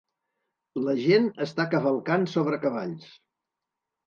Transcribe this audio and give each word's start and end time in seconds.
La 0.87 0.95
gent 1.01 1.27
està 1.45 1.67
cavalcant 1.75 2.27
sobre 2.33 2.61
cavalls. 2.65 3.13